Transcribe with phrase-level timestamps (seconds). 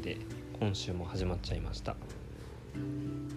[0.00, 0.16] で
[0.58, 1.94] 今週も始まっちゃいました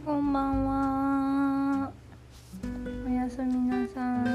[0.05, 1.91] こんばんは。
[3.05, 4.25] おやすみなさい。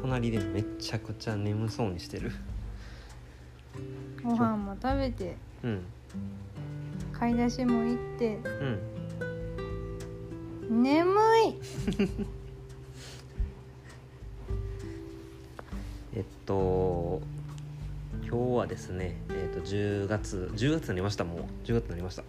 [0.00, 2.32] 隣でめちゃくちゃ眠そうにしてる
[4.22, 5.82] ご飯も食べて、うん
[7.12, 8.48] 買い出しも行って、う
[10.78, 11.14] ん眠い。
[18.80, 22.22] ですねえっと10月10月になりましたもう10月になりました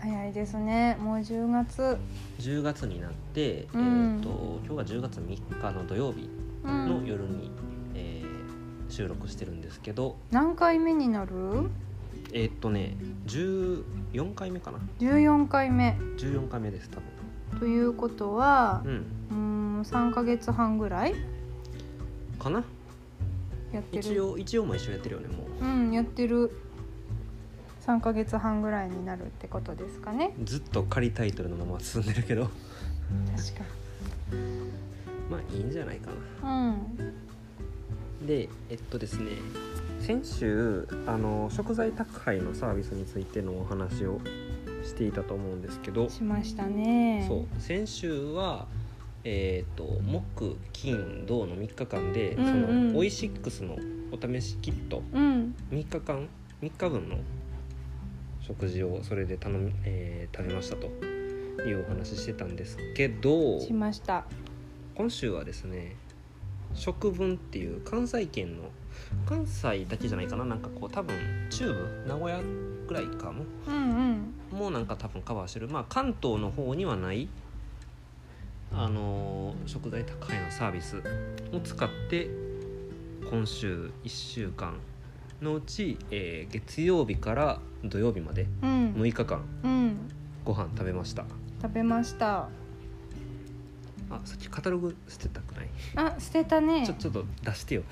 [0.00, 0.96] 早いですね。
[0.98, 1.98] もう10月。
[2.38, 6.30] 10月になって、うんえっと今日が10月3日の土曜日
[6.64, 6.88] うん。
[7.02, 7.50] の夜に、
[7.94, 11.70] えー収録してるんですけど何回目になる？
[12.32, 12.96] えっとね
[13.26, 15.96] 14回目かな？14回目。
[16.16, 16.96] 14回目です多
[17.52, 18.92] 分ということは、うん
[19.30, 21.14] うーん、3ヶ月半ぐらい？
[22.38, 22.64] かな
[23.72, 24.02] やってる。
[24.02, 26.50] 一応一応も一緒やってるよねもううん、やってる。
[27.86, 30.34] 3ヶ月半ぐらいになるってことですかね。
[30.44, 33.64] ずっと仮タイトルのまま進んでるけど確か
[35.30, 36.10] まあいいんじゃないか
[36.42, 36.78] なに。
[38.22, 38.26] うん。
[38.26, 39.32] でえっとですね
[39.98, 44.20] 先週あの食材宅配のサービスについてのお話を
[44.84, 47.24] していたと思うんですけど、しましたね。
[47.28, 48.66] そう先週は
[49.24, 53.76] えっ、と木金土の3日間で、うんうんそのオイシックスの
[54.12, 55.54] お試しキットうん。
[55.70, 56.28] 3日間
[56.62, 57.16] 3日分の
[58.40, 64.24] 食事をそれで頼み、えー食べましたというお話してたんですけどしました。
[64.94, 65.96] 今週はですね
[66.74, 68.64] 食文っていう関西圏の
[69.26, 71.16] 関西だけじゃないかななんかこう多分
[71.50, 72.40] 中部名古屋
[72.86, 74.58] ぐらいかもうんうん。
[74.58, 77.28] もうなんか多分カバーしてるまあ関東の方にはない
[78.72, 81.02] あのー食材高いのサービス
[81.52, 82.28] を使って
[83.28, 84.74] 今週1週間
[85.42, 88.92] のうち、えー月曜日から土曜日までうん。
[88.94, 89.96] 6日間うん。
[90.44, 91.24] ご飯食べました
[91.62, 92.48] 食べました。
[94.12, 95.68] あさっきカタログ捨てたくない？
[95.94, 96.94] あ、捨てたねちょ。
[96.94, 97.82] ちょっと出してよ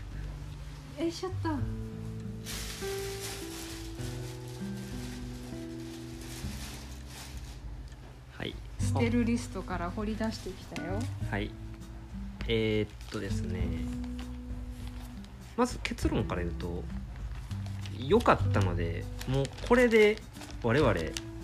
[0.98, 1.50] えいしょった。
[8.92, 10.98] 捨てるリストから掘り出してきたよ。
[11.30, 11.50] はい
[12.48, 13.60] えー、っとですね
[15.56, 16.82] まず結論から言うと
[17.98, 20.16] 良かったのでもうこれで
[20.62, 20.94] 我々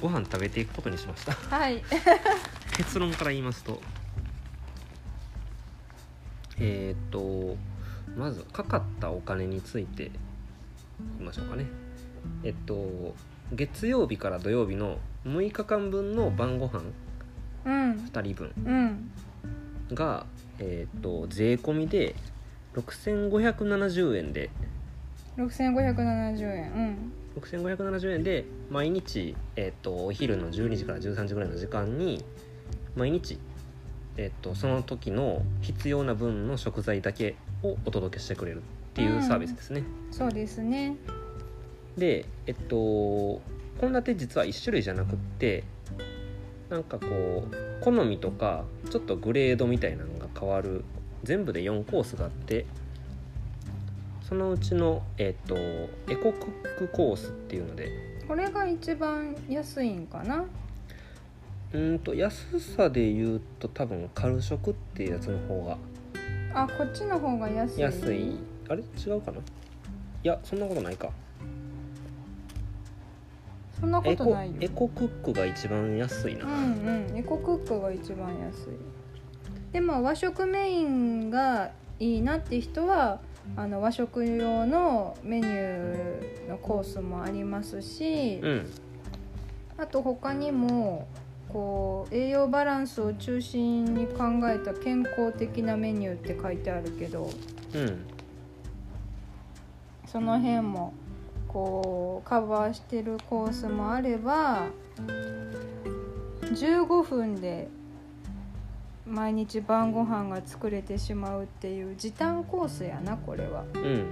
[0.00, 1.82] ご飯食べていくことにしましたはい。
[2.76, 3.80] 結論から言いますと
[6.58, 7.56] えー、っと
[8.16, 10.10] まずかかったお金について
[11.18, 11.66] 言いましょうかね
[12.42, 13.14] えっと
[13.52, 17.05] 月曜日から土曜日の6日間分の晩ご飯うん。
[17.70, 19.10] 2人分うん。
[19.94, 20.26] が、
[20.58, 22.14] えー、と税込みで
[22.74, 24.50] 6570円で
[25.36, 26.72] 六千五百七十円。
[26.72, 27.12] うん。
[27.40, 32.24] 6570円で毎日、えー、とお昼の12時から13時ぐらいの時間に
[32.94, 33.38] 毎日、
[34.16, 38.62] えー、とその時の必要な分の食材だけをお届けしてくれるっ
[38.94, 40.96] ていうサービスですね、そうですね。
[41.98, 43.42] でえっと
[43.80, 45.64] 献立実は1種類じゃなくって
[46.70, 47.06] なんかこ
[47.50, 50.84] う好みとかちょっとグレードみたいなのが変わる
[51.22, 52.66] 全部で4コースがあって
[54.22, 57.90] そのうちの、えっとエコクックコースっていうので
[58.26, 60.44] これが一番安いんかな？
[61.72, 65.78] うーんと安さで言うと多分カル食っていうやつの方が
[66.62, 67.80] あ、こっちの方が安い。
[67.80, 68.36] 安い
[68.68, 68.82] あれ？
[68.82, 69.38] 違うかな？
[69.38, 69.42] い
[70.24, 71.10] やそんなことないか
[73.80, 74.56] そんなこエコとないよ。
[74.60, 77.16] エコクックが一番安いな、うんうん。
[77.16, 79.72] エコクックが一番安い。
[79.72, 83.20] でも和食メインがいいなって人は。
[83.54, 88.70] あの和食用のメニューのコースもありますし、うん
[89.78, 91.06] あと他にも
[91.50, 97.30] こう栄養バランスを中心に考えた健康的なメニューって書いてあるけど
[97.74, 98.06] うん
[100.06, 100.94] その辺も
[101.48, 104.66] こうカバーしてるコースもあれば
[106.42, 107.68] 15分で
[109.06, 113.64] 毎日晩ご飯が作れてしまうっていう時短コースやなこれは。
[113.74, 114.04] うん。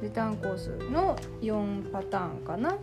[0.00, 2.76] 時短コースの4パターンかな。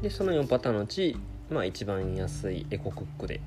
[0.00, 1.16] でその4パターンのうち、
[1.50, 3.40] まあ、一番安いエコクックで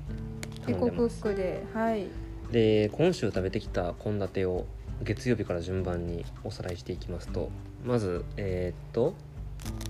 [0.66, 2.06] エコクックではい。
[2.50, 4.66] で今週食べてきた献立を
[5.02, 7.50] 月曜日から順番におさらいしていきますと
[7.84, 9.14] まずえーっと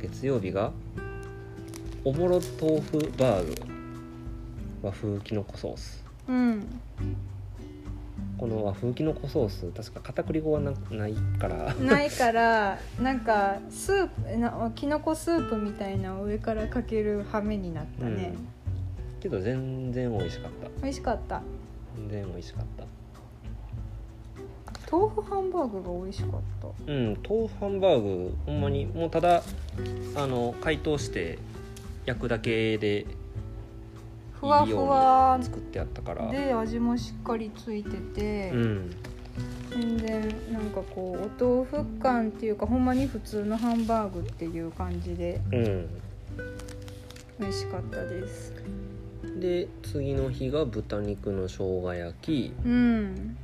[0.00, 0.72] 月曜日が
[2.04, 3.54] おぼろ豆腐バーグ
[4.82, 6.04] 和風きのこソース。
[6.28, 6.80] うん。
[8.38, 11.74] この和風きのこソース確か片栗粉はなないから。
[11.74, 18.34] ないからなんかスープなきのこスープみたいな上からかける羽目になったね、
[19.14, 19.20] うん。
[19.20, 20.68] けど全然美味しかった。
[20.82, 21.42] 美味しかった。
[21.96, 22.84] 全然美味しかった
[24.90, 26.92] 豆腐ハンバーグが美味しかった。
[26.92, 29.42] うん豆腐ハンバーグほんまにもうただ
[30.14, 31.38] あの解凍して
[32.04, 33.06] 焼くだけで
[34.40, 35.38] ふわふわ。
[35.40, 36.30] 作ってあったから。
[36.30, 38.96] で味もしっかりついてて、うん。
[39.70, 40.20] 全然
[40.52, 45.88] なんかこうお豆腐感っていうかほんまに普通のハンバーグっていう感じでうん。
[47.40, 48.54] 美味しかったです。
[49.40, 52.54] で次の日が豚肉の生姜焼き。
[52.64, 53.36] うんん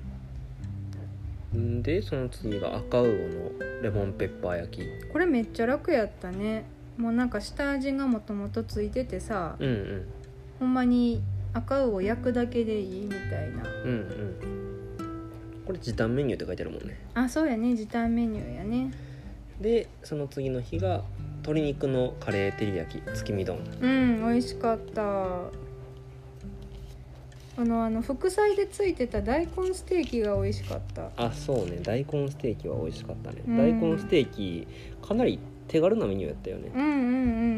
[1.54, 3.12] でその次が赤魚の
[3.82, 4.84] レモンペッパー焼き。
[5.12, 6.64] これめっちゃ楽やったね。
[6.96, 10.06] もうなんか下味がもともとついててさ、うんうん。
[10.60, 11.22] ほんまに
[11.52, 13.62] 赤魚を焼くだけでいいみたいな。
[13.84, 14.62] うんうん。
[15.66, 16.98] これ時短メニューって書いてあるもんね。
[17.14, 17.76] あそうやね。
[17.76, 18.90] 時短メニューやね。
[19.60, 21.04] でその次の日が
[21.42, 23.58] 鶏肉のカレー照り焼き月見丼。
[23.80, 25.02] うん美味しかった
[27.56, 31.10] あのあの副菜でついてた大根ステーキが美味しかった。
[31.16, 31.80] あそうね。
[31.82, 33.56] 大根ステーキは美味しかったね、うん。
[33.58, 34.66] 大根ステーキ
[35.06, 35.38] かなり
[35.68, 36.96] 手軽なメニューやったよね、うんうんう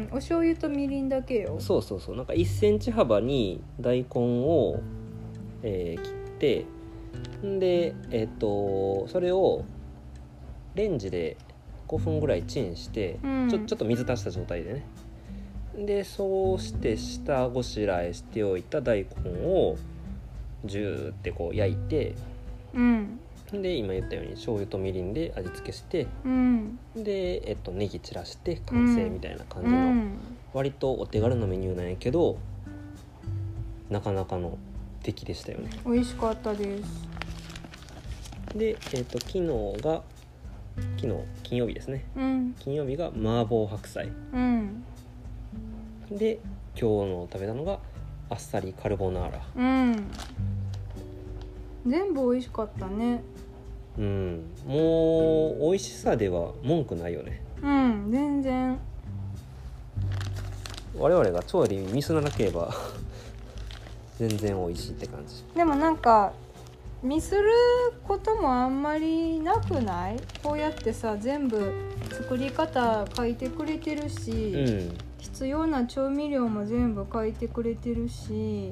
[0.03, 0.07] ん。
[0.11, 1.57] お醤油とみりんだけよ。
[1.59, 2.15] そうそうそう。
[2.17, 4.81] なんか1センチ幅に大根を、
[5.63, 6.65] えー切って
[7.47, 9.63] んでえっ、とそれを
[10.75, 11.37] レンジで
[11.87, 13.49] 5分ぐらいチンして、うん。
[13.49, 14.85] ちょちょっと水足した状態でね
[15.77, 19.75] でそうして下ごしらえしておいた大根を
[20.63, 22.15] ジューってこう焼いて
[22.73, 23.19] うん。
[23.51, 26.79] で今言ったように醤油とみりんで味付けしてうん。
[26.95, 30.17] で、えっと、ネギ散らして完成みたいな感うじの、ん。
[30.53, 32.37] 割とお手軽なメニューなんやけど
[33.89, 34.57] なかなかの
[35.03, 35.69] 出来でしたよね。
[35.85, 37.07] 美味しかったです。
[38.55, 39.47] で、えっと昨日
[39.83, 40.01] が
[40.97, 41.13] 昨日
[41.43, 42.05] 金曜日ですね。
[42.15, 42.55] うん。
[42.59, 44.09] 金曜日が麻婆白菜。
[44.33, 44.83] うん
[46.11, 46.39] で
[46.79, 47.79] 今日の食べたのが
[48.29, 49.39] あっさりカルボナーラ。
[49.55, 50.11] うん。
[51.87, 53.21] 全部美味しかったね。
[53.97, 54.43] うん。
[54.65, 57.41] もう美味しさでは文句ないよね。
[57.61, 58.77] うん全然。
[60.97, 62.73] 我々が調理ミスなければ
[64.17, 65.43] 全然美味しいって感じ。
[65.55, 66.33] でもなんか
[67.03, 67.43] ミスる
[68.07, 70.17] こともあんまりなくない？
[70.41, 71.71] こうやってさ全部
[72.11, 78.71] 作り方書いてくれてるし、うん必要な調味料も全部書いてくれてるし。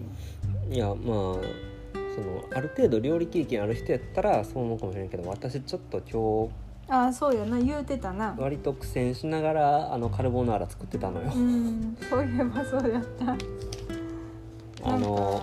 [0.71, 0.95] いやまあ
[2.15, 5.99] そのある程度料理経験ある人やったらそう思うかもしれないけど私ちょっと
[6.87, 7.59] 今ああそうやな。
[7.59, 8.35] 言うてたな。
[8.35, 11.31] 日割と苦戦しながらあのカルボナーラ作ってたのよ。
[11.33, 11.97] うん。
[12.09, 13.35] そういえばそうやった。
[14.85, 15.41] あの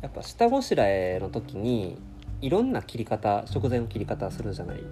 [0.00, 1.98] やっぱ下ごしらえの時に
[2.40, 4.82] いろんな切り方食材の切り方するじゃない。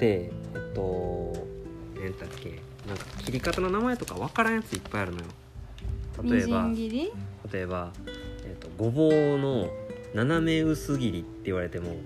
[0.00, 0.30] でえ
[0.72, 1.32] っと
[1.94, 2.60] 何だっけ？
[2.86, 5.24] なんか切り方の名前とかわからんやついっぱいあるのよ。
[6.22, 7.12] みじ例えばん切り？
[7.52, 7.92] 例えば、
[8.46, 9.68] えっとごぼうの
[10.14, 11.96] 斜め薄切りって言われても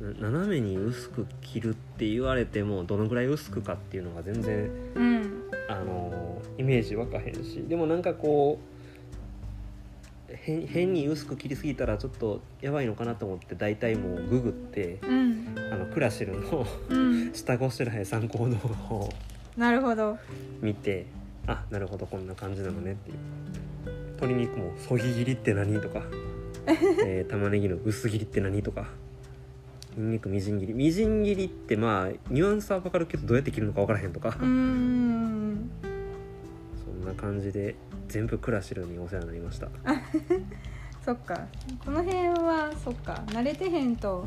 [0.00, 5.42] な斜めに薄く切るって言われてもどのぐらい薄くかっていうのが全然うん。
[5.68, 7.64] あのイメージわかへんし。
[7.68, 15.54] でもなんかこう変変に薄く切りすぎたらちょっとやばいのかなと思って大体もうググってうん。
[15.72, 17.32] あのクラシルのうん。
[17.32, 18.56] 下ごしらえ参考動
[18.90, 19.10] 画を
[19.56, 20.18] なるほど。
[20.60, 21.06] 見て
[21.46, 23.16] あなるほどこんな感じなのねっていう。
[24.16, 26.02] 鶏肉もそぎ切りって何とか、
[27.04, 28.86] えー玉ねぎの薄切りって何とか。
[29.96, 30.74] にんにくみじん切り。
[30.74, 35.70] みじん切りってまあニュアンスは分かるけどどうやって切るのか分からへんとか、そん
[37.04, 37.76] な感じで
[38.08, 39.68] 全部クラシルにお世話になりました。
[41.04, 41.46] そっか。
[41.84, 43.22] この辺はそっか。
[43.26, 44.26] 慣れてへんと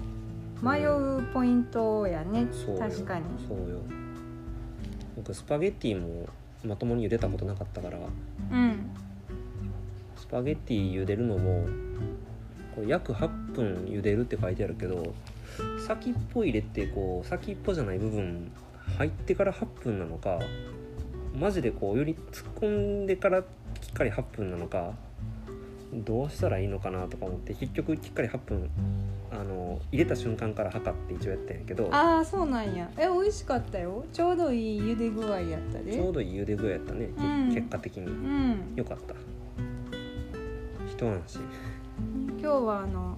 [0.62, 2.82] 迷うポイントやね、そうよ。
[2.82, 3.26] 確かに。
[3.48, 3.82] そうよ
[5.18, 6.30] 僕スパゲッティも
[6.64, 7.98] まともに茹でたことなかったから。
[7.98, 8.90] うん。
[10.16, 11.66] スパゲッティ茹でるのも
[12.76, 15.14] これ約8分茹でるって書いてあるけど
[15.88, 18.52] 先っぽ入れてこう先っぽじゃない部分
[18.98, 20.40] 入ってから8分なのか
[21.34, 24.94] マジでこうより突っ込んでからきっかり8分なのか
[26.04, 28.70] どうしたらいいのかなとか思って結局きっかり8分
[29.32, 32.90] あの入れた瞬間から測って一応やったんやけどああそうなんや。
[32.98, 34.06] え美味しかったよ。
[34.14, 35.94] ちょうどいい茹で具合やったで。
[35.94, 37.54] ちょうどいい茹で具合やったね、けうん。
[37.54, 38.06] 結果的に。
[38.06, 38.74] うん。
[38.76, 39.14] よかった。
[40.92, 41.42] 一安心。
[42.40, 43.18] 今日はあの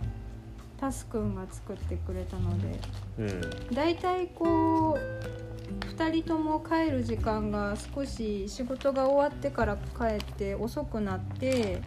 [0.79, 2.79] タスくんが作ってくれたので
[3.19, 3.75] うん。
[3.75, 11.81] だいたいこう2人とも帰る時間が少し仕事が終わってから帰って遅くなって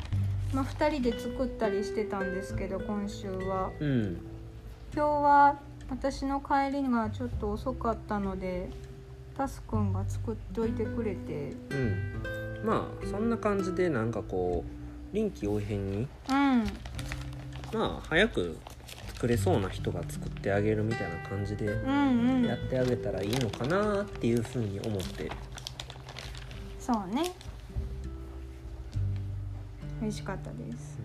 [0.53, 3.71] まあ、2人で作ったりしてたんですけど今週は。
[3.81, 4.19] うん。
[4.95, 8.69] 今日は私の帰りがちょっと遅かったので
[9.35, 11.55] タスくんが作っといてくれて。
[11.71, 12.23] うん。
[12.65, 16.09] まあそんな感じでなんかこう臨機応変に。
[16.29, 16.65] うん。
[17.73, 18.59] まあ早く
[19.15, 22.45] 作れそうな人が作ってあげるみたいな感じでうんうん。
[22.45, 25.31] やってあげたらいいのかなっていうふうに思って。
[26.79, 27.33] そうね
[30.03, 30.99] 美味しかったです。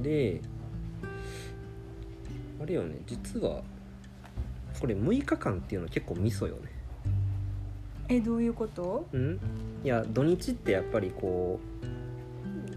[0.00, 0.40] で
[2.62, 3.62] あれよね実は
[4.80, 6.70] これ6日間っていうのは結構ミソよね。
[8.08, 9.06] えどういうこと？
[9.12, 9.40] うん？
[9.82, 11.58] いや土日ってやっぱりこ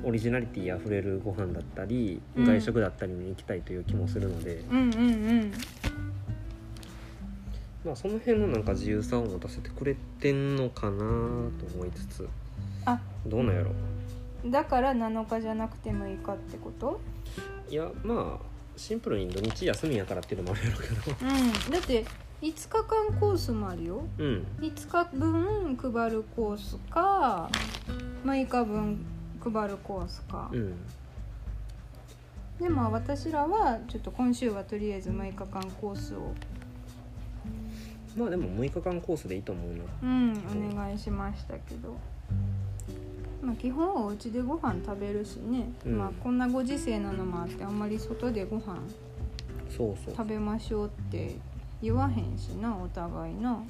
[0.04, 2.46] うオリジナリティあふれるご飯だったり、うん。
[2.46, 4.90] 外食だったりに行きたいという気もするので、うんうんう
[5.46, 5.52] ん。
[7.86, 11.04] まあ、その辺のなんか自由さを持たせてくれてんのかなと
[11.76, 12.28] 思いつつ。
[12.86, 13.00] あ。
[13.26, 13.72] どうなんやろ？
[14.51, 17.00] だから7日じゃなくて6日ってこと？
[17.70, 20.96] いやまあシンプルに土日休みやからっていうのもあるやろうけど。
[21.22, 21.72] うん。
[21.72, 22.06] だって
[22.42, 24.04] 5日間コースもあるよ。
[24.20, 24.48] うん。
[24.60, 27.50] 5日分配るコースか
[28.24, 29.06] 6日分
[29.54, 30.75] 配るコースか、うん。
[32.60, 36.34] でも私らはちょっと今週はとりあえず6日間コースを。
[38.16, 39.84] まあでも6日間コースでいいと思うな。
[40.04, 41.96] うんお願いしましたけど
[43.48, 45.98] まあ基本はお家でご飯食べるしね、うん。
[45.98, 48.77] まあこんなご時世なのもあってあんまり外でご飯
[49.70, 50.16] そうそう。
[50.18, 51.38] 食べましょうって
[51.82, 53.63] 言わへんしなお互いな。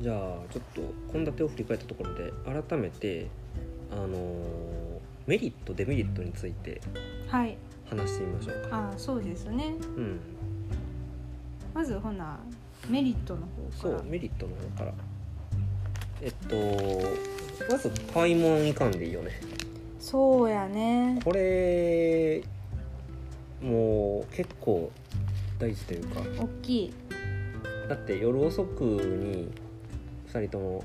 [0.00, 0.16] じゃあ
[0.50, 0.80] ちょっと
[1.12, 2.32] 献立を振り返ったところで
[2.68, 3.28] 改めて
[3.90, 4.08] あのー
[5.26, 6.80] メリットデメリットについて
[7.28, 7.58] はい。
[7.90, 8.76] 話してみましょうか。
[8.76, 9.74] ああそうですね。
[9.96, 10.18] うん。
[11.74, 12.38] まずほな
[12.88, 14.08] メリットのそ方から。
[14.08, 14.94] うメリットの方から
[16.22, 16.56] えっと
[17.68, 19.40] まず買い物いかんでいいよね。
[19.98, 21.20] そうやね。
[21.24, 22.42] これ
[23.60, 24.90] もう結構
[25.58, 26.20] 大事というか。
[26.40, 26.94] 大きい。
[27.88, 29.50] だって夜遅くに
[30.28, 30.84] 2人とも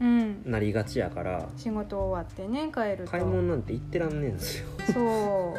[0.00, 0.42] うん。
[0.44, 3.10] なりがちやから仕事終わってね帰ると。
[3.10, 4.68] 買い物なんて行ってらんねえんですよ。
[4.92, 5.54] そ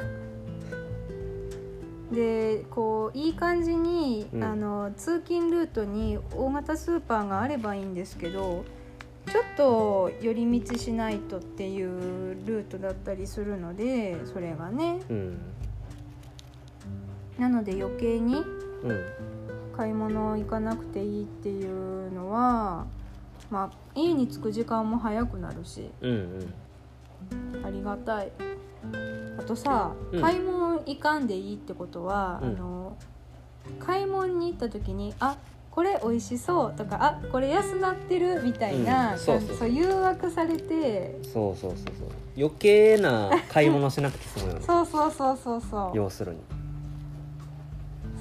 [2.12, 2.16] う。
[2.16, 4.44] でこういい感じに、うん。
[4.44, 8.66] あの通勤ルートに大型スーパーがあればいいんですけど
[9.32, 15.00] ちょっと寄り道しないとっていうルートだったりするのでそれがね。
[15.10, 15.38] うん
[17.40, 19.06] なので余計にうん。
[19.76, 22.86] 買い物行かなくていいっていうのは
[23.50, 25.90] まあ家に着く時間も早くなるし。
[26.02, 27.66] うんうん。
[27.66, 28.32] ありがたい。
[29.40, 30.22] あとさ、うん。
[30.22, 32.50] 買い物行かんでいいってことは、うん。
[32.50, 32.98] あの
[33.80, 35.38] 買い物に行った時にあ
[35.72, 39.70] これ美味しそうとかあこれ安なってるみたいな、うんそうそうそう。
[39.70, 41.18] 誘惑されて。
[41.24, 42.08] そうそうそうそう。
[42.38, 44.60] 余計な買い物しなくて済むよ。
[44.60, 45.98] ねそうそうそうそうそう。
[45.98, 46.40] 要するに。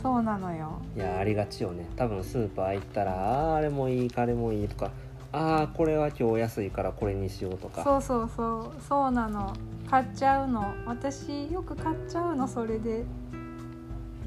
[0.01, 0.81] そうなのよ。
[0.97, 1.87] いやありがちよね。
[1.97, 4.93] 多分スーパー行ったらあーあれもいいかあれもいいとか。
[5.33, 7.83] ああこれは今日安いからこれにしようとか。
[7.83, 8.83] そうそうそう。
[8.89, 9.53] そうなの。
[9.91, 10.73] 買っちゃうの。
[10.87, 13.05] 私よく買っちゃうのそれで。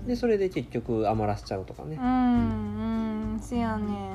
[0.05, 1.95] でそれで結局余らしちゃうとかね。
[1.97, 3.12] う、んうん
[3.43, 4.13] せやね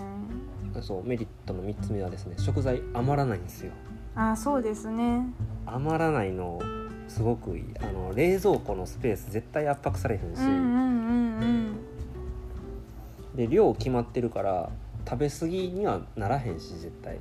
[0.78, 0.82] ん。
[0.82, 3.73] そうメリットの3つ目はですね食材余らないんですよ。
[4.14, 5.23] あそうですね。
[5.66, 6.61] 余らないの
[7.08, 7.64] すごくいい。
[7.80, 11.76] あの冷蔵庫のスペース絶対圧迫されへんし、うんうんうんうん。
[13.37, 14.70] で量決まってるから
[15.08, 17.18] 食べ過ぎにはならへんし絶対。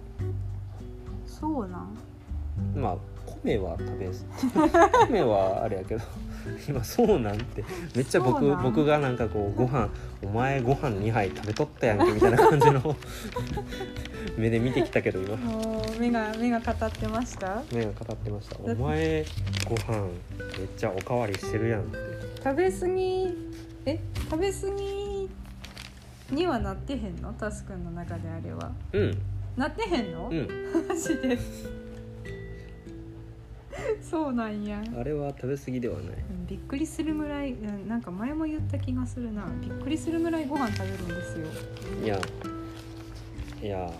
[1.25, 1.95] そうなん？
[2.75, 2.97] まあ
[3.43, 4.09] 米は食べ
[5.09, 6.03] 米はあれやけど
[6.67, 7.63] 今そうなんて。
[7.95, 9.89] めっちゃ僕僕がなんかこうご飯
[10.21, 12.95] お前ご飯2杯食べとったやんけみたいな感じの。
[14.37, 15.37] 目で見てきたけど今。
[15.99, 17.61] 目が目が語ってました？
[17.71, 18.57] 目が語ってました。
[18.61, 19.25] お前
[19.67, 20.07] ご飯
[20.57, 21.97] めっちゃおかわりしてるやんって。
[22.43, 23.27] 食べ過ぎ？
[23.85, 23.99] え？
[24.29, 25.29] 食べ過ぎ
[26.35, 27.33] にはなってへんの？
[27.33, 28.71] タスくんの中であれは。
[28.93, 29.17] うん。
[29.55, 30.47] なってへんの、うん。
[30.87, 31.37] マジで
[34.01, 34.81] そうなんや。
[34.99, 36.15] あれは食べ過ぎではない。
[36.47, 39.45] びっくりするぐらいうんなんか前も言った気がするな。
[39.61, 41.47] びっくりするぐらいご飯食べるんですよ。
[42.03, 42.19] いや
[43.61, 43.91] いや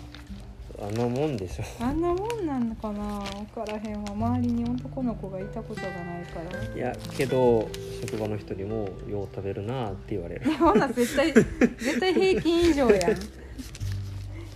[0.80, 1.64] あんなもんでしょ。
[1.84, 3.20] あんなもんなんのかな。
[3.20, 4.12] 分からへんわ。
[4.12, 6.74] 周りに男の子がいたことがないから。
[6.74, 7.68] いやけど
[8.00, 10.50] 職場の人にもよう食べるなって言われる。
[10.56, 13.16] ほな絶対絶対平均以上やん。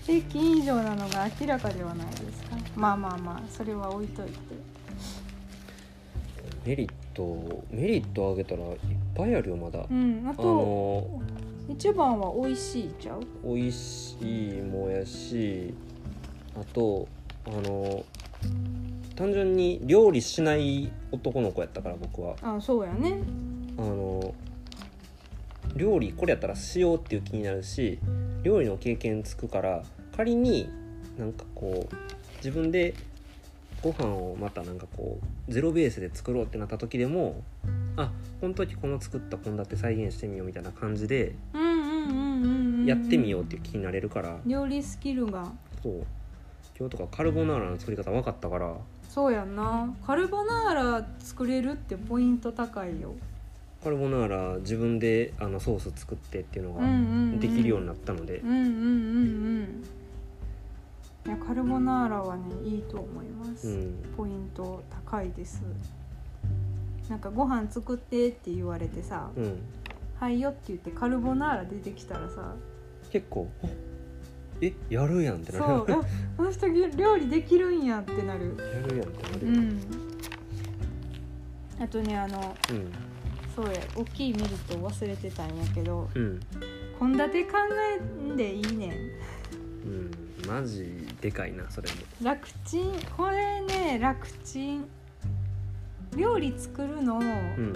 [0.06, 2.56] 平均以上なのが明らかではないですか。
[2.76, 4.32] まあまあまあそれは置いといて
[6.64, 8.76] メリットメリットあげたらいっ
[9.14, 9.84] ぱいあるよまだ。
[9.90, 11.22] うんああとの
[11.68, 13.20] 一番は美味しいちゃう？
[13.44, 15.72] 美味しいもやし
[16.56, 17.06] あと
[17.46, 18.04] あの
[19.14, 22.34] 単純に料理しない男の子やったから僕は。
[22.42, 23.18] あそうやね。
[23.78, 24.34] あの
[25.76, 27.98] 料理これやったらしようっていう気になるし
[28.42, 29.82] 料理の経験つくから
[30.14, 30.68] 仮に
[31.18, 31.96] なんかこう
[32.36, 32.94] 自分で
[33.82, 37.42] ご飯をまたなんかこうゼロベースで作ろうってなった時でも
[37.96, 38.10] あ
[38.40, 41.34] この時この作った献立再現してみようみたいな感じで
[42.86, 44.38] やってみようっていう気になれるから。
[44.46, 45.52] 料理スキルが。
[45.82, 46.04] そう。
[46.78, 48.74] 今日とかカルボナーラの作り方分かったから。
[49.08, 49.94] そうやんな。
[50.06, 53.14] カルボナーラ作れるってポイント高いよ。
[53.84, 58.38] カルボナーラ自分であのソース作ってっていうのができるようになったので。
[58.38, 59.84] うんうんうんうん
[61.26, 64.04] いやカルボナーラはねいいと思います、うん。
[64.16, 65.62] ポイント高いです。
[67.08, 69.58] なんかご飯作ってって言われてさうん
[70.18, 72.54] 「はいよ」って言ってカルボナーラ出てきたらさ
[73.10, 73.68] 結構お
[74.60, 78.56] えやるやんってなそうこの人料理できるんやってなる。
[78.58, 79.52] やるやんってなるよ。
[79.52, 79.80] うん。
[81.80, 82.92] あとねあのうん。
[83.54, 86.40] そうや大きいメリットを忘れてたんやけどうん。
[86.98, 87.58] 献立考
[87.98, 88.90] えんでいいねん。
[88.90, 88.94] う
[89.90, 90.10] ん
[90.46, 91.96] マジでかいなそれも。
[92.22, 94.84] 楽ちんこれね楽ちん。
[96.16, 97.72] 料理作るの、うん。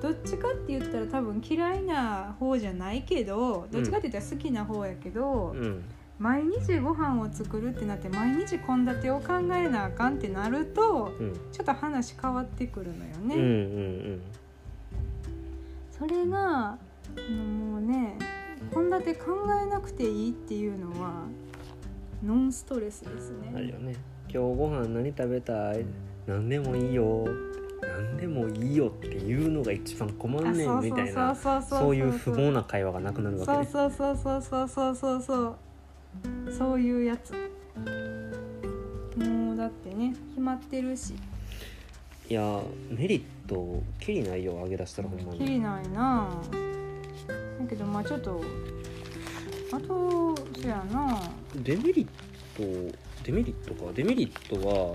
[0.00, 5.82] どっちかって言ったら多分嫌いな方じゃないけどどっちかって言ったら好きな方やけど、うん。
[6.18, 11.32] 毎日ご飯を作るってなって毎日献立を考えなあかんってなるとうん。
[11.52, 13.34] ちょっと話変わってくるのよね。
[13.34, 14.20] うんうん
[15.96, 16.76] それが
[17.30, 18.18] もうね
[18.72, 21.26] 献立考えなくていいっていうのは
[22.24, 23.48] ノンストレスですね。
[23.50, 23.94] うんあるよね。
[24.28, 25.84] 今日ご飯何食べたい？
[26.26, 27.26] 何でもいいよ。
[27.82, 31.34] 何でもいいよっていうのが一番困んねんみたいな。
[31.34, 33.66] そういう不毛な会話がなくなるわけね。
[33.70, 35.22] そうそうそうそうそうそうそう。
[35.22, 35.56] そう
[36.56, 37.32] そういうやつ。
[39.18, 41.14] もうだってね決まってるし。
[42.26, 46.30] いやメリットきりないよ上げ出したらほんまきりにないな
[47.60, 48.42] だけどまあちょっと
[49.74, 51.20] あとそやな。
[51.56, 52.06] デメリッ
[52.56, 53.92] トデメリットか。
[53.92, 54.94] デメリットは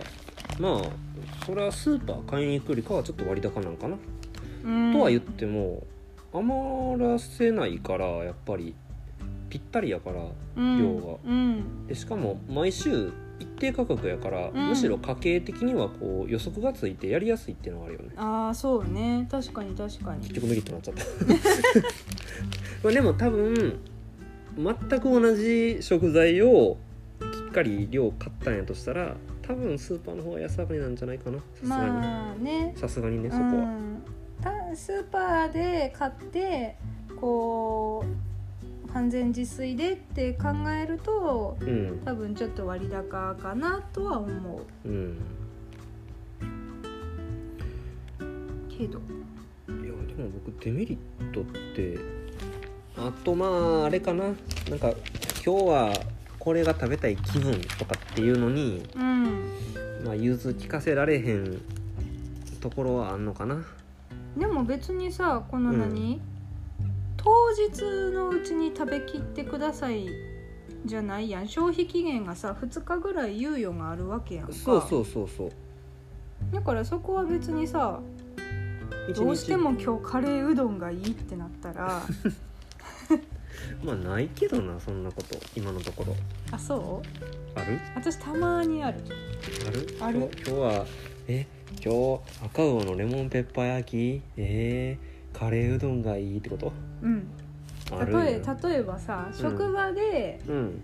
[0.59, 3.97] まあそれはスーパー買いに行くよりかはちょっと割高なんかな、
[4.65, 4.93] うん。
[4.93, 5.83] とは言っても
[6.33, 8.75] 余らせないからやっぱり
[9.49, 10.21] ぴったりやから
[10.55, 10.79] うん。
[11.01, 11.17] 量が。
[11.25, 11.87] うん。
[11.87, 14.69] でしかも毎週一定価格やから、うん。
[14.69, 18.09] むしろ家計的にはこう予測がついてやりやすいっていうのがあるよね。
[18.17, 19.27] ああそうね。
[19.29, 20.21] 確かに確かに。
[20.21, 21.03] 結局メリットになっちゃった。
[22.83, 23.79] まあでも多分
[24.59, 26.77] 全く同じ食材を
[27.19, 31.37] きっかり量買ったんやとしたら多分スーパーの方が安上がりなんじゃないかな。
[31.39, 31.91] さすがに。
[31.91, 32.73] まあね。
[32.75, 33.49] さすがにねそこは。
[33.49, 34.03] うん
[34.41, 36.77] たスーパーで買って
[37.19, 38.05] こ
[38.85, 42.01] う完全自炊でって考えるとうん。
[42.05, 44.87] 多分ちょっと割高かなとは思う。
[44.87, 45.17] うん。
[48.69, 48.99] けど。
[48.99, 51.45] いやでも僕デメリットっ
[51.75, 51.97] て
[52.97, 54.25] あとまああれかな。
[54.25, 54.93] なんか
[55.45, 55.93] 今日は
[56.37, 59.51] これが食べたい気分とかっていうのにうん。
[60.05, 61.61] まあ融通聞かせられへん
[62.61, 63.63] ところはあんのかな。
[64.37, 66.21] でも別にさこの何、
[67.17, 67.81] 当日
[68.13, 70.07] のうちに食べきってください
[70.85, 71.47] じゃないやん。
[71.47, 74.53] 消費期限がさ2日ぐらい猶予があるわけやんか。
[74.53, 75.51] そうそうそうそう。
[76.53, 77.99] だからそこは別にさ
[79.15, 82.01] どうしても今日カレーうどんがいいってなったら
[83.83, 85.37] まあないけどなそんなこと。
[85.55, 86.15] 今のところ。
[86.51, 87.01] あそ
[87.55, 87.59] う？
[87.59, 87.79] ある？
[87.95, 88.99] 私たまにある。
[89.67, 89.97] ある？
[90.01, 90.17] ある？
[90.19, 90.85] 今日今日は
[91.27, 91.47] え？
[91.83, 94.21] 今日赤魚のレモンペッパー焼き？
[94.37, 96.73] えー、カレーうどんがいいってこと？
[97.01, 97.27] うん。
[98.13, 100.81] 例え例えばさ職場で、うん。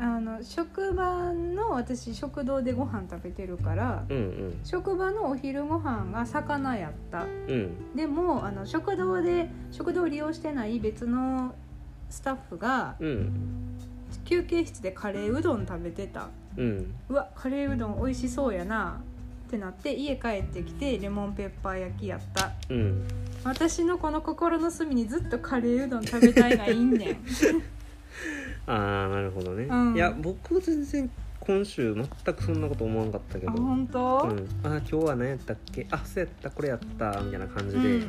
[0.00, 4.60] あの職場の私食堂でご飯食べてるからうんうん。
[4.62, 7.24] 職場のお昼ご飯が魚やった。
[7.24, 7.96] うん。
[7.96, 11.54] でもあの食堂で食堂を利用してない別の
[12.10, 13.30] スタッフがうん。
[14.24, 16.28] 休憩室でカレーうどん食べてた。
[16.56, 16.94] うん。
[17.08, 19.00] うわカレーうどん美味しそうやな。
[19.46, 22.52] ってなって家帰ってきてレモンペッパー焼きやった。
[22.68, 23.04] うん。
[23.44, 27.16] 私のこの心の隅にずっとカレーうどん食べたいがいいんねん。
[28.66, 29.94] ああなるほどね、うん。
[29.94, 31.10] いや僕全然
[31.48, 35.86] 今週全くそんなこと思わんかったけあど本当、うん、あ今日は何やったっけ？
[35.90, 38.02] あそうやったこれやったみたいな感じで、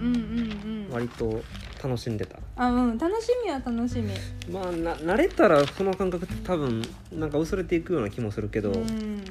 [0.92, 1.42] 割と
[1.82, 2.38] 楽しんでた。
[2.58, 2.98] あうん。
[2.98, 4.12] 楽しみは楽しみ。
[4.52, 6.82] まあな慣れたらその感覚って多分
[7.14, 9.24] なんか薄れていくような気もするけど、うん。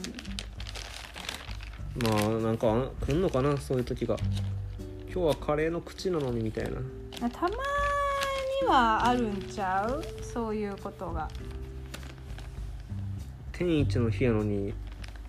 [2.03, 3.59] まあなんかあ来んのかな？
[3.59, 4.16] そういう時が。
[5.12, 6.79] 今日はカレーの口なのにみたいな。
[7.21, 7.55] あたまに
[8.66, 10.03] はあるんちゃう？
[10.25, 11.29] そういうことが
[13.59, 14.73] 天一の日やのに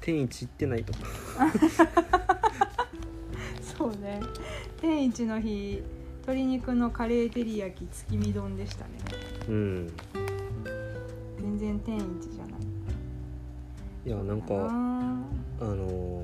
[0.02, 0.94] 天一行ってないと。
[0.94, 1.00] か
[3.60, 4.22] そうね。
[4.80, 5.82] 天一の日
[6.22, 8.92] 鶏肉のカレー照り焼き月見丼でしたね。
[9.48, 9.94] うん
[11.42, 12.54] 全然天一じゃない。
[14.06, 14.58] いやなんかあ
[15.62, 16.24] あのー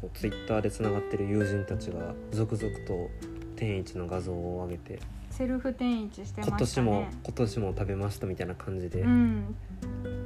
[0.00, 3.10] こうツイッターでつながってる友人たちが続々と
[3.56, 5.00] 天一の画像を上げてー
[5.32, 6.86] セルフ天一してま今したね。
[6.86, 9.56] 年も今年も食べましたみたいな感じでうん。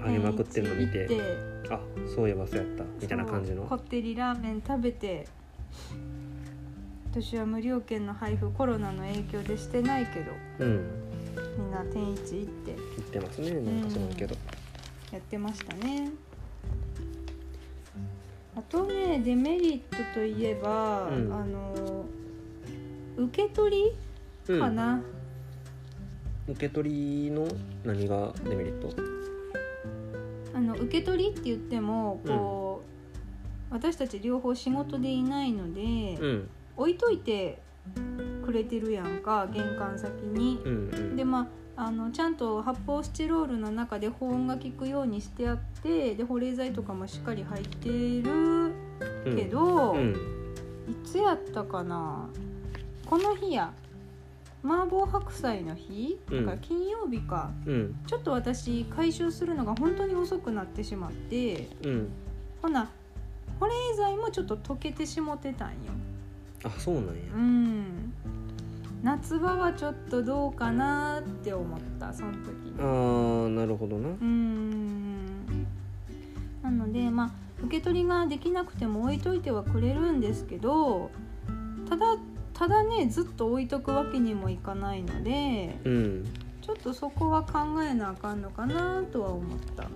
[0.04, 1.08] 上げまくってるの見て、
[1.70, 1.80] あ
[2.14, 2.84] そういえばそうやった。
[3.00, 3.62] みたいな感じの。
[3.64, 5.26] こってりラーメン食べて
[7.10, 10.90] 私は無料券の配布コロナの影響でしてないけどうん。
[11.58, 12.74] みんな天一行って。
[12.74, 14.36] 言ってますねなんか知らんけど、
[15.12, 16.10] やってましたね。
[18.56, 21.32] あとねデメリットといえば、うん。
[21.32, 22.04] あの
[23.16, 23.92] 受け取り
[24.46, 25.02] かな、
[26.48, 27.48] 受け取りの
[27.84, 28.94] 何がデメリット？
[30.54, 32.82] あの受け取りって言ってもこ
[33.70, 35.80] う、私たち両方仕事でいないので、
[36.20, 36.48] うん。
[36.76, 37.58] 置いといて
[38.44, 40.60] くれてるやんか玄関先に。
[40.64, 40.68] う。
[40.68, 41.16] んうん。
[41.16, 47.88] でまああのちゃんと発泡スチロールの中で保温が効くようにしてあってで保冷剤とかもしっかり入って
[48.22, 48.72] る
[49.36, 50.16] けど、うん。
[50.88, 52.28] いつやったかな。
[53.04, 53.72] この日や
[54.66, 56.46] 麻婆白菜の日、うん。
[56.46, 57.52] だから金曜日か。
[57.64, 57.96] うん。
[58.06, 61.68] ちょっと私回収するのが本当に遅くなってしまって。
[61.84, 62.08] うん。
[62.60, 62.90] ほな
[63.60, 65.76] 保冷剤もちょっと溶けてしもてたんよ。
[66.64, 67.12] あそうなんや。
[67.34, 68.12] うん。
[69.02, 72.40] 夏場はちょっとどうかなって思ったその時
[72.78, 74.08] あーなるほどな。
[74.08, 75.36] うん。
[76.62, 77.30] なのでまあ
[77.62, 81.10] 受け取りができなくても置いといてはくれるんですけど
[81.88, 82.16] ただ
[82.56, 86.24] ただねずっと置いとくわけにもいかないのでうん
[86.62, 89.88] ちょっとそこは考えなあかんのかなとは思った。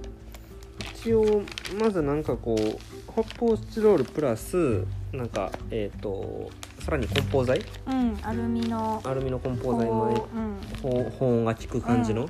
[0.94, 1.42] 一応
[1.80, 7.64] まずなんかこう発泡スチロールプラスなんかえっ、とさらに梱包材？
[7.86, 10.60] うんアルミのアルミの梱包材もうん。
[10.82, 12.28] 保保温が効く感じの、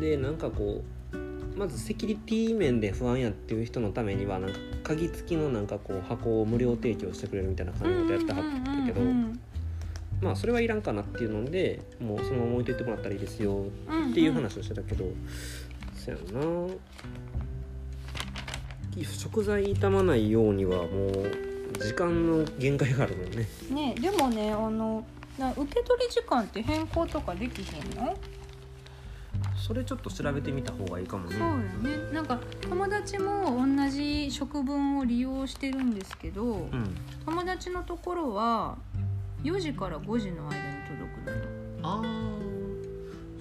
[0.00, 0.84] でなんかこう
[1.56, 9.40] まずセキュリティ面で不安やっていう人のためにはなんか鍵付きのなんかこう箱を無料提供してくれるみたいな感じのことやってはったけど、うんうん
[10.22, 15.06] まあそれはいらんかなっていうのでもうそのまま置いといてもらったらいいですようんっていう話をしてたけど、
[15.96, 16.68] そやな。
[19.04, 21.30] 食材傷まないようにはもう
[21.78, 23.48] 時間の限界があるもんね。
[23.70, 25.04] ねでもねあの
[25.38, 28.16] な受け取り時間って変更とかできへんの？
[29.72, 31.36] それちょっと調べてみた方がいいかもね。
[31.38, 31.56] そうよ
[31.96, 32.12] ね。
[32.12, 36.94] なんか友達も同じ食分を利用してるんですけど、うん。
[37.24, 38.76] 友達のところは
[39.42, 41.38] 4時から5時の間に届くのよ。
[41.84, 42.02] ああ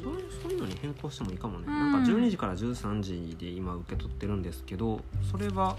[0.01, 1.91] そういうそういうのに変更してもいいかもね、うん。
[1.91, 5.75] なんか12時から13時で今受け取ってるんですけどそれは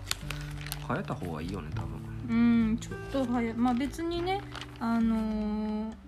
[0.86, 1.98] 変えた方がいいよね多分。
[2.28, 3.54] うんちょっと早い。
[3.54, 4.42] まあ別にね
[4.78, 6.01] あのー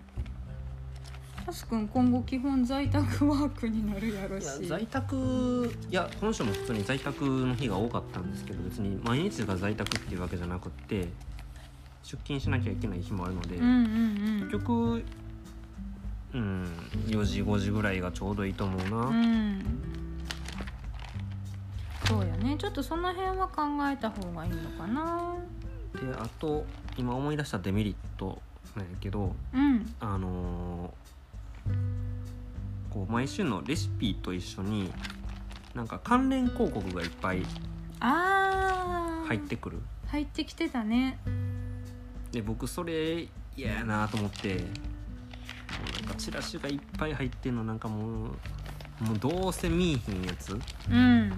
[1.44, 4.44] タスくん今後基本在宅ワークになるやろし。
[4.44, 11.08] いや在宅いやこの人も普通に在宅の日が多かったんですけど別に毎日が在宅っていうわけじゃなくって
[12.02, 15.04] 出勤しなきゃいけない日もあるので、うんうん結局
[16.34, 16.64] うん
[17.06, 19.64] 4時5時ぐらいがちょうどいいと思うな、うんうん。
[22.06, 22.56] そうやね。
[22.58, 25.36] ちょっとその辺は考えた方がいいのかな。
[25.94, 28.42] であと今思い出したデメリット
[28.74, 29.94] なんやけどうん。
[30.00, 31.13] あのー
[32.94, 34.88] こう毎週のレシピと一緒に
[35.74, 37.42] なんか関連広告がいっぱい
[37.98, 39.26] あー。
[39.26, 39.80] 入ってくる。
[40.06, 41.18] 入ってきてたね。
[42.30, 43.26] で僕それ
[43.56, 44.62] 嫌やなと思ってもう
[46.02, 48.26] なんかチラシがいっぱい入ってんのなんかも
[49.00, 50.56] うもうどうせ見えひんやつ
[50.88, 51.32] うん。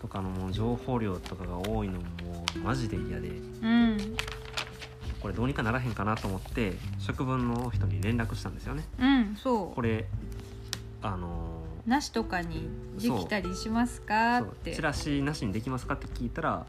[0.00, 3.28] とかのもう情報量とかが多いのももうマジで嫌で。
[3.28, 3.32] う
[3.66, 3.98] ん
[5.22, 8.84] これどうにかならへんかなと思って職分の人に連絡したんですよね。
[8.98, 9.74] うんそう。
[9.74, 10.06] これ
[11.00, 12.68] あのなしとかに
[13.00, 14.40] できたりしますか？
[14.40, 14.74] って。
[14.74, 16.66] チラシなしにできますかって聞いたら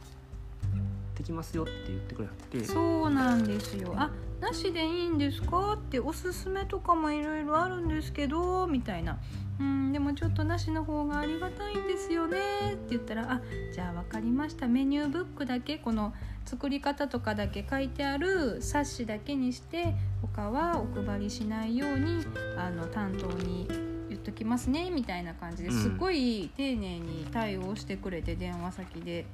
[1.16, 2.28] できますよって言ってくれ
[2.60, 2.66] て。
[2.66, 3.94] そうなんですよ。
[3.98, 4.10] あ
[4.44, 5.74] なしでいいんですか？
[5.74, 9.18] っておすすめとかもいろいろあるんですけどみたいな。
[9.60, 12.38] うんでもちょっとなしの方がありがたいんですよね。
[12.74, 13.42] って言ったらあ
[13.74, 14.68] じゃあ分かりました。
[14.68, 16.14] メニューブックだけこの
[16.46, 22.26] 作り方とかだけ書いてある冊子だけにして他はお配りしないように
[22.58, 23.68] あの担当に
[24.10, 24.90] 言っときますね。
[24.90, 25.82] みたいな感じでうん。
[25.82, 29.26] すっごい丁寧に対応してくれて電話先で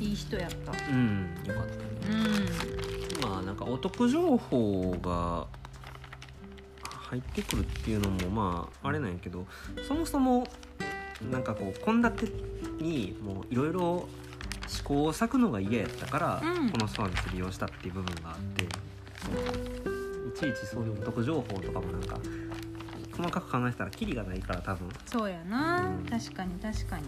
[0.00, 0.72] いい人やった。
[0.72, 1.84] うんよかったね。
[3.22, 3.30] うん。
[3.30, 5.46] まあなんかお得情報が
[6.90, 9.46] 入ってくるっていうのもまああれなんやけど
[9.86, 10.46] そもそも
[11.30, 12.32] なんかこう献立
[12.80, 14.08] にもういろいろ
[14.66, 16.70] 試行錯くのが嫌やったから、うん。
[16.70, 18.68] このサービス利用したっていう部分があってい
[20.36, 22.18] ちいちそういうお得情報とかもなんか
[23.16, 24.88] 細かく考えてたらキリがないから多分。
[25.06, 26.06] そうやな、うん。
[26.06, 27.04] 確かに確かに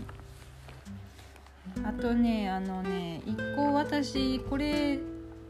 [1.84, 4.98] あとねあのね一個私これ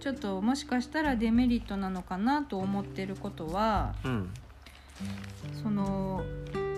[0.00, 4.30] ちょっともしかしたらデメリットなのかなと思ってることはうん。
[5.62, 6.22] その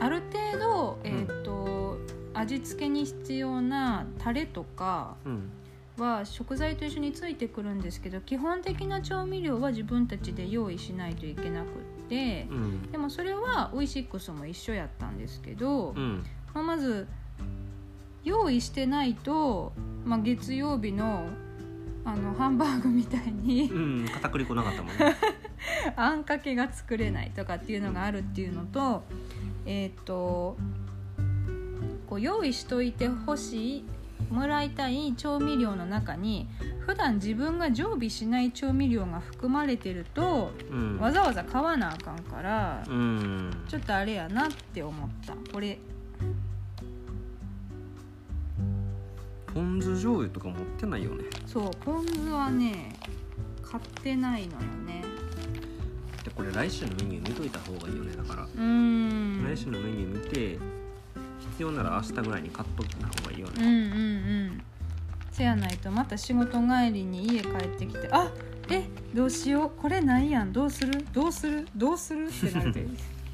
[0.00, 0.22] ある
[0.52, 1.98] 程度、えーと
[2.34, 5.50] 味付けに必要なタレとかうん。
[5.98, 11.68] は食材と一緒についてくるんですけど基本的な調味料は自分たちで用意しないといけなくっ
[12.08, 12.92] てうん。
[12.92, 16.24] でもそれはオイシックスも一緒やったんですけど、うん。
[16.54, 17.06] まあ、まず
[18.28, 19.72] 用意してないと、
[20.04, 21.26] まあ、月曜日の
[22.04, 25.14] あのハンバーグみたいにうん片栗粉なかったもんね。
[25.96, 29.04] あんかけが作れないとかっていうのがあるっていうのと
[29.66, 30.56] えっ、と
[32.06, 33.84] こう用意しといてほしい
[34.30, 36.48] もらいたい調味料の中に
[36.86, 40.98] 普段自分が常備しない調味料が含まれてるとうん。
[40.98, 43.50] わざわざ買わなあかんからうん。
[43.68, 45.34] ちょっとあれやなって思った。
[45.52, 45.78] これ
[49.58, 51.24] ポン酢醤油とか持ってないよね。
[51.44, 52.94] そうポン酢はね
[53.60, 55.02] 買ってないのよね。
[56.24, 58.44] でこれ来週のメニュー見といた方がいいよねだから。
[58.44, 59.44] うーん。
[59.44, 60.58] 来週のメニュー見て
[61.40, 63.52] 必要なら明日ぐらいに買っといた方がいいよね。
[63.58, 63.74] うんうんう
[64.54, 64.62] ん。
[65.32, 68.30] せやないとまた仕事帰りに家帰ってきてあ
[68.70, 69.80] えどうしよう？
[69.80, 70.52] これないやん。
[70.52, 71.04] どうする？
[71.12, 71.66] どうする？
[71.74, 72.28] どうする？
[72.28, 72.86] ってなって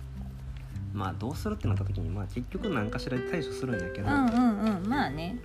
[0.95, 4.89] まあどうするってなった時にまあ結局何かしらで対処するんやけど、うんうんうん。
[4.89, 5.39] まあね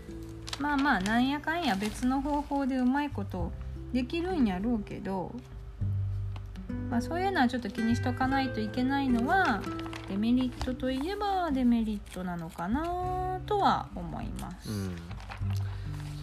[0.59, 3.51] まあまあなんやかんや別の方法でうまいこと
[3.93, 5.31] できるんやろうけど、
[6.89, 9.61] まあ、そういうのはちょっと気にしとかないといけないのは
[10.09, 14.69] デメリットといえばデメリットなのかなとは思います。
[14.69, 14.95] うん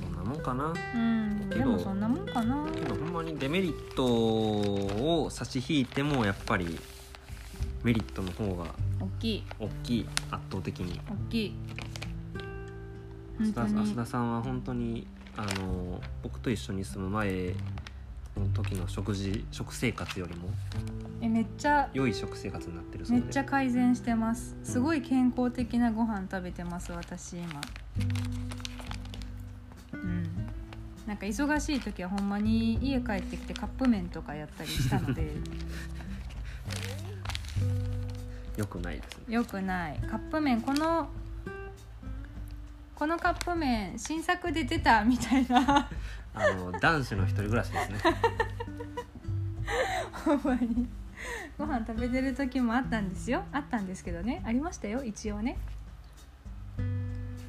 [0.00, 2.66] そんなもんかなうん、けどでもそんなもんかな。
[2.74, 6.78] けどほんまにデメリットを差し引いてもやっぱり
[7.82, 8.66] メリットの方が
[9.00, 11.54] 大きい大きい圧倒的に大きい。
[13.38, 17.54] 本須田当に須田さんは本当にあの僕と一緒に住む前
[18.36, 20.48] の時の食事食生活よりも
[21.20, 24.56] えめっちゃ良い食生活になってるそうでめっちゃ改善してます。
[24.62, 27.60] すごい健康的なご飯食べてます私今。
[29.92, 30.26] うん。
[31.06, 35.36] なんか忙しい時はほんまに家帰ってきてカップ麺とかやったりしたので
[38.56, 41.08] 良くないですねよくないカップ麺この
[42.96, 45.88] このカップ麺新作で出たみたいな。
[46.34, 47.98] あの男子の一人暮らしですね。
[50.24, 50.88] ほんまに。
[51.58, 53.44] ご飯食べてる時もあったんですよ。
[53.52, 54.42] あったんですけどね。
[54.44, 55.04] ありましたよ。
[55.04, 55.58] 一応ね。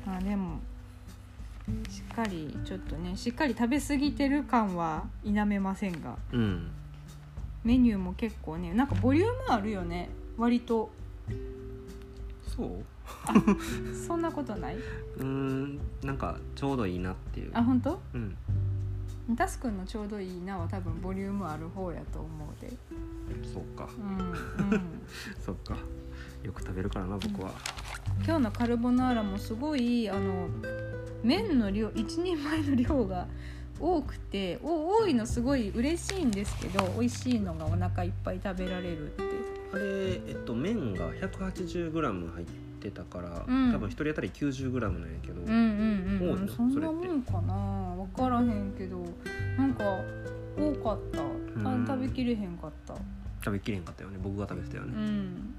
[0.06, 0.60] まあでも
[1.90, 6.18] しっかりちょっとねしっかり食べ過ぎてる感は否めませんが。
[6.34, 6.72] うん。
[7.64, 10.10] メニューも結構ねなんかボリュームあるよね。
[10.38, 10.90] 割と。
[12.56, 12.86] そう？
[14.08, 14.76] そんなことない？
[14.76, 17.52] うーんなんかちょうどいいなっていう。
[17.54, 18.00] あ本当？
[18.13, 18.38] うん。
[19.36, 22.72] タスくんのちょうどいいなは多分ボリュームある方やと思うで。
[23.54, 23.89] そうか。
[23.98, 24.82] うんうん。
[25.43, 25.78] そっか。
[26.43, 27.52] よく食べるからな僕は。
[28.26, 30.48] 今日のカルボナーラもすごいあの
[31.24, 33.28] 麺の量一人前の量が
[33.80, 39.24] 多くてお多いのすごい嬉しいんですけど美味しいのがお腹いっぱい食べられるって。
[39.74, 39.82] あれ
[40.26, 43.71] えっと麺が 180g 入ってたから、うん。
[43.71, 46.41] 多分一人当たり 90g なんやけど、うんうん多いの？
[46.41, 47.95] うんそんなもんかな？
[47.95, 49.04] 分からへんけど。
[49.58, 49.84] なんか
[50.58, 51.19] 多かった。
[51.88, 52.95] 食べきれへんかった。
[53.43, 54.17] 食べきれんかったよね。
[54.21, 55.54] 僕が食べてたようね、ん。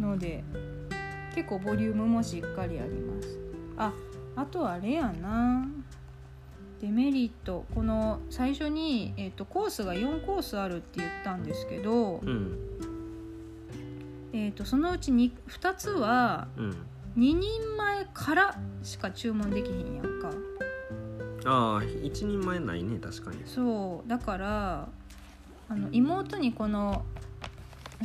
[0.00, 0.42] ので
[1.34, 3.38] 結構ボリュームもしっかりあります。
[3.76, 3.92] あ
[4.36, 5.68] あとあれやな。
[6.80, 7.64] デメリット。
[7.74, 12.58] この最初に、えー、とコースが4コースあるって言ったんですけど、うん
[14.32, 16.70] えー、とそのうち 2, 2つはうん
[17.16, 20.30] 2人前からしか注文できへんやんか。
[21.44, 23.42] ああ一人前ないね確かに。
[23.44, 24.08] そう。
[24.08, 24.88] だから
[25.68, 27.04] あの妹にこの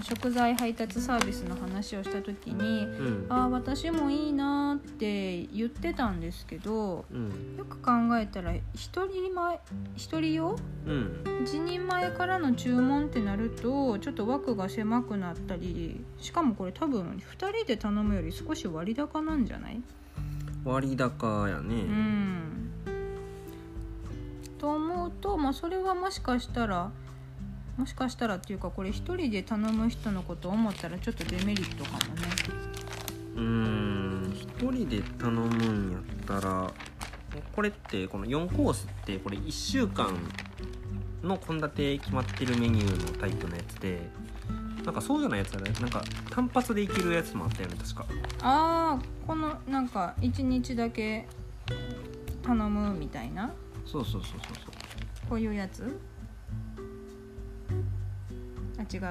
[0.04, 3.26] 食材配達サービスの話をした時にうん。
[3.30, 7.56] ああ私もいいなーって言ってたんですけどうん。
[7.58, 9.60] よく考えたら1人前
[9.96, 10.58] 一人用？
[10.86, 11.24] うん。
[11.46, 19.82] 1人前からの注文ってなるとちょっと枠が狭くなったりしかもこれ多分2人で頼むより少し割高なんじゃない？
[20.64, 22.70] 割高やうねん。
[24.60, 26.92] と思うと、まあ、それはもしかしたら
[27.78, 32.22] もしかしたらっていうかこれ1人で頼む人のことを思ったらちょっとデメリットかもね。
[33.36, 36.74] うーん1人で頼むんやったら
[37.56, 40.12] これってこの4コースってこれ1週間
[41.22, 41.70] の献立
[42.04, 44.10] 決まってるメニューのタイプのやつで
[44.84, 45.72] なんかそうじゃないやつはね。
[45.80, 48.06] なんか単発でいけるやつもあったよね確か。
[48.42, 51.28] ああこのなんか1日だけ
[52.42, 53.54] 頼むみたいな？
[53.86, 54.40] そうそうそうそう
[55.30, 55.84] こういうやつ？
[55.84, 55.86] あ
[58.92, 59.02] 違う？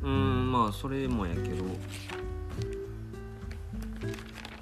[0.00, 1.64] そうんまあそれもやけど。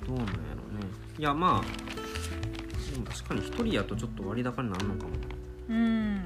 [0.07, 0.35] どうなんやろ
[0.79, 0.87] ね。
[1.19, 5.11] いやまあでも確かに1人やとちょっと割高になるのかも。
[5.69, 6.21] うん。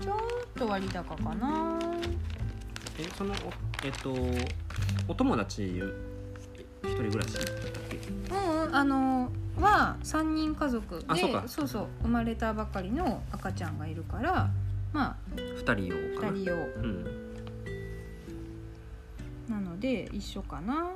[0.00, 0.16] ちょっ
[0.56, 1.78] と割高かな。
[2.98, 3.36] えそのお
[3.84, 4.14] えっと
[5.06, 5.82] お友達一
[6.82, 7.96] 人暮らしだったっけ？
[8.34, 11.04] うんうんあのは3人家族で
[11.46, 14.50] そうそう生まれたばかりの赤ちゃんがいるから
[14.92, 16.32] まあ2人用かな。
[16.32, 16.56] 2人用。
[16.56, 17.04] うん。
[19.48, 20.74] なので一緒かな。
[20.74, 20.94] っ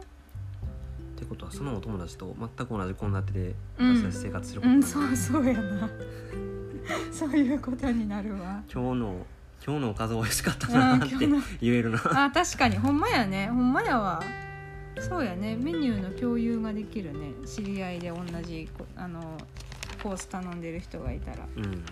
[1.16, 3.96] てことはそのお友達と全く同じ献立でうん。
[3.96, 5.90] 私たち生活することうんになる、そうそうやな。
[7.12, 8.62] そういうことになるわ。
[8.72, 9.26] 今日の
[9.64, 11.14] 今日のおかず美味しかったあなって
[11.60, 12.24] 言えるな。
[12.24, 12.76] あ確かに。
[12.76, 13.46] ほんまやね。
[13.48, 14.20] ほんまやわ。
[14.98, 15.56] そうやね。
[15.56, 17.32] メニューの共有ができるね。
[17.46, 19.38] 知り合いで同じこあの
[20.02, 21.46] コース頼んでる人がいたら。
[21.56, 21.84] うん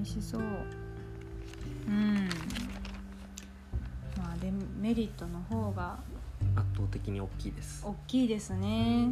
[0.00, 0.40] 味しそう。
[0.40, 2.28] うん。
[4.16, 5.98] まあデメリットの方が
[6.56, 7.84] 圧倒的に大きいです。
[7.84, 9.08] 大きいですね。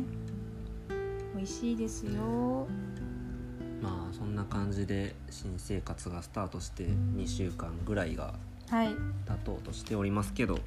[1.34, 2.66] 美味しいですよ。
[3.82, 8.34] まあそんな感じで新生活がスタートして2週間ぐらいが
[8.70, 8.88] はい。
[8.88, 10.58] 経とうとしておりますけど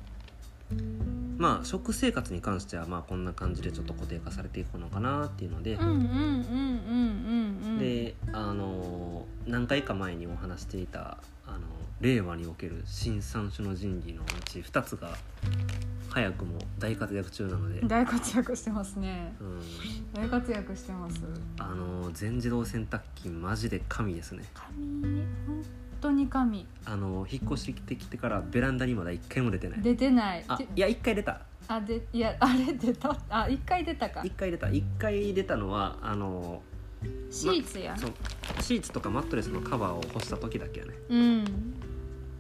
[1.42, 11.62] まあ食生活に関してはまあこんな感じでちょっと固定化されていくのかなっていうので、うんうんうんうんうんうんであの何回か前にお話していたあの
[12.00, 15.16] 令和における新三種の神器のうち2つが
[16.12, 19.34] 早くも大活躍中なので、大活躍してますね。
[19.40, 19.62] うん、
[20.14, 21.22] 大活躍してます。
[21.58, 24.44] あの全自動洗濯機マジで神ですね。
[24.54, 25.24] 神？
[25.48, 25.64] 本
[26.02, 26.68] 当に神。
[26.86, 29.82] あの引っ越してきてからベランダにまだ1回も出てない。
[29.82, 30.40] 出てない。
[30.40, 31.42] てあいや1回出た。
[31.68, 33.16] あでいやあれ出た？
[33.30, 34.22] あ一回出たか。
[34.22, 34.68] 1回出た。
[34.68, 36.62] 1回出たのはあの
[37.30, 38.12] シーツや、そう。
[38.62, 40.94] シーツとかマットレスのカバーを干した時だけやね。
[41.10, 41.46] うん。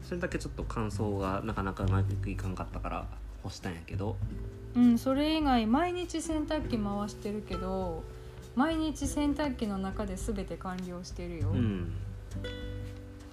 [0.03, 3.07] それだけちょっと乾燥がなかなかうまくいかんかったから
[3.43, 4.17] 干したんやけど。
[4.73, 8.03] うんそれ以外毎日洗濯機回してるけど
[8.55, 11.91] 毎日洗濯機の中で全て完了してるよ、うん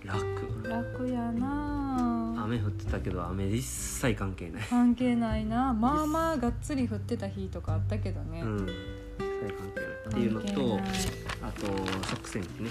[0.09, 0.69] 楽。
[0.69, 2.45] 楽やなあ。
[2.45, 4.63] 雨降ってたけど雨一切関係ない。
[4.63, 8.57] 関係ないなまあまあがっつり降ってた日とかあったけどね、うん。
[8.59, 9.89] 一切関係ない。
[10.09, 10.81] っていうのと
[11.43, 11.67] あと
[12.09, 12.71] 食洗機ね。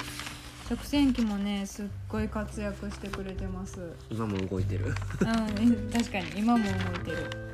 [0.68, 3.80] 食洗機もねすっごい活躍してくれてます。
[3.80, 4.94] うん今も動いてる。
[5.20, 6.40] 確かに。
[6.40, 6.74] 今も動い
[7.06, 7.52] てる。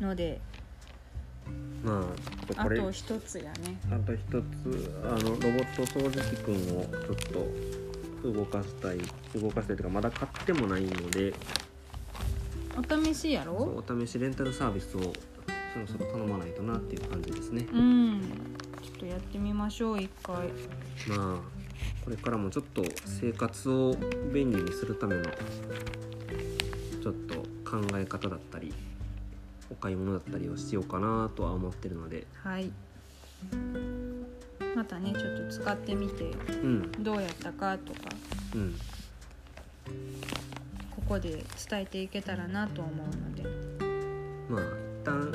[0.00, 0.40] ので
[1.84, 2.06] ま
[2.58, 3.80] あこれあと一つやね。
[3.90, 4.40] あと一つ
[5.04, 7.16] あのロボット掃除機くんをちょっ
[8.22, 8.98] と動かしたい
[9.40, 11.34] 動かしたいというかまだ買ってもないので。
[12.74, 13.54] お試しやろ？
[13.54, 15.08] お試しレンタルサービスをそ
[15.78, 17.66] ろそろ頼まないとなっていう感じですね。
[17.70, 18.20] うん。
[18.80, 20.36] ちょっとやってみましょう一回。
[21.08, 21.38] まあ
[22.04, 23.94] これからもちょっと生活を
[24.32, 27.34] 便利にするためのちょっと
[27.68, 28.72] 考え方だったり
[29.72, 32.26] お買い物だったりをしようかなとは思ってるので。
[32.42, 32.70] はい。
[34.76, 36.92] またねちょっと使ってみてうん。
[37.02, 38.00] どうやったかとか
[38.54, 38.74] うん。
[40.90, 43.44] ここで伝えていけたらなと思うので。
[44.48, 45.32] まあ一旦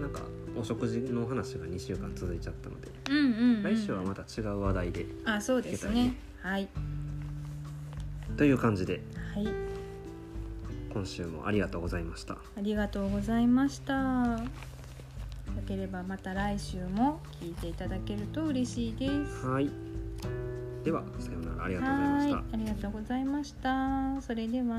[0.00, 0.22] なんか
[0.58, 2.88] お食事の話が2週間続いちゃったので。
[3.10, 6.16] うんうん、うん、来週はまた違う話題であそうですね。
[6.42, 6.68] はい。
[8.36, 9.02] という感じで。
[9.34, 9.65] はい
[10.96, 12.38] 今週もありがとうございました。
[12.56, 13.92] ありがとうございました。
[13.92, 14.38] よ
[15.68, 19.46] ければまた来週も聞いていただけると嬉しいです。
[19.46, 19.70] はい。
[20.84, 21.64] ではさようなら。
[21.64, 22.36] ありがとうございました。
[22.36, 24.22] はいありがとうございました。
[24.22, 24.74] それでは